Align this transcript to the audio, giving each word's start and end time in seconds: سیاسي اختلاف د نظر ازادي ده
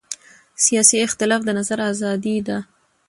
سیاسي 0.65 0.97
اختلاف 1.07 1.41
د 1.45 1.49
نظر 1.59 1.77
ازادي 1.91 2.37
ده 2.47 2.57